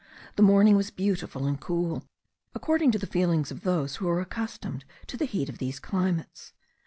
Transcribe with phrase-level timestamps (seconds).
[0.35, 2.03] The morning was beautiful and cool,
[2.55, 6.53] according to the feelings of those who are accustomed to the heat of these climates.